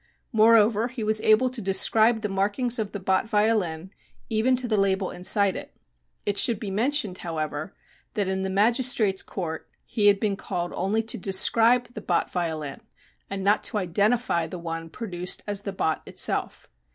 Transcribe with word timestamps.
Moreover, 0.31 0.87
he 0.87 1.03
was 1.03 1.21
able 1.21 1.47
to 1.51 1.61
describe 1.61 2.21
the 2.21 2.27
markings 2.27 2.79
of 2.79 2.91
the 2.91 2.99
Bott 2.99 3.27
violin 3.29 3.91
even 4.31 4.55
to 4.55 4.67
the 4.67 4.75
label 4.75 5.11
inside 5.11 5.55
it. 5.55 5.75
It 6.25 6.39
should 6.39 6.59
be 6.59 6.71
mentioned, 6.71 7.19
however, 7.19 7.71
that 8.15 8.27
in 8.27 8.41
the 8.41 8.49
magistrate's 8.49 9.21
court 9.21 9.69
he 9.85 10.07
had 10.07 10.19
been 10.19 10.37
called 10.37 10.73
only 10.73 11.03
to 11.03 11.19
describe 11.19 11.93
the 11.93 12.01
Bott 12.01 12.31
violin 12.31 12.81
and 13.29 13.43
not 13.43 13.61
to 13.65 13.77
identify 13.77 14.47
the 14.47 14.57
one 14.57 14.89
produced 14.89 15.43
as 15.45 15.61
the 15.61 15.71
Bott 15.71 16.01
itself. 16.07 16.67